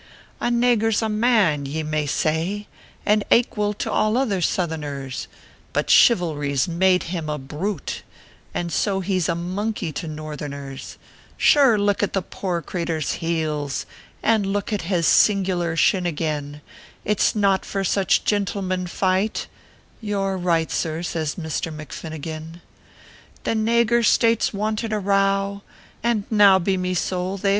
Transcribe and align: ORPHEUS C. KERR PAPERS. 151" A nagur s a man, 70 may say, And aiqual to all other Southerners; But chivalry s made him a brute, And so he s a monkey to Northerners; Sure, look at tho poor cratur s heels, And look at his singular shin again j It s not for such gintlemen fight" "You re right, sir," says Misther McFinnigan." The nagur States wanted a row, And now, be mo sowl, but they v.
ORPHEUS 0.41 0.49
C. 0.49 0.49
KERR 0.49 0.49
PAPERS. 0.49 0.59
151" 0.59 0.83
A 0.87 0.87
nagur 0.87 0.87
s 0.95 1.01
a 1.03 1.09
man, 1.51 1.65
70 1.65 1.83
may 1.83 2.05
say, 2.07 2.67
And 3.05 3.23
aiqual 3.29 3.77
to 3.77 3.91
all 3.91 4.17
other 4.17 4.41
Southerners; 4.41 5.27
But 5.73 5.91
chivalry 5.91 6.53
s 6.53 6.67
made 6.67 7.03
him 7.03 7.29
a 7.29 7.37
brute, 7.37 8.01
And 8.51 8.73
so 8.73 9.01
he 9.01 9.17
s 9.17 9.29
a 9.29 9.35
monkey 9.35 9.91
to 9.91 10.07
Northerners; 10.07 10.97
Sure, 11.37 11.77
look 11.77 12.01
at 12.01 12.13
tho 12.13 12.21
poor 12.21 12.63
cratur 12.63 12.97
s 12.97 13.11
heels, 13.21 13.85
And 14.23 14.47
look 14.47 14.73
at 14.73 14.81
his 14.89 15.05
singular 15.05 15.75
shin 15.75 16.07
again 16.07 16.61
j 17.05 17.11
It 17.11 17.19
s 17.19 17.35
not 17.35 17.63
for 17.63 17.83
such 17.83 18.25
gintlemen 18.25 18.87
fight" 18.89 19.45
"You 20.01 20.19
re 20.25 20.35
right, 20.35 20.71
sir," 20.71 21.03
says 21.03 21.37
Misther 21.37 21.71
McFinnigan." 21.71 22.61
The 23.43 23.53
nagur 23.53 24.01
States 24.03 24.51
wanted 24.51 24.93
a 24.93 24.99
row, 24.99 25.61
And 26.01 26.23
now, 26.31 26.57
be 26.57 26.75
mo 26.75 26.95
sowl, 26.95 27.33
but 27.37 27.41
they 27.43 27.49
v. 27.49 27.49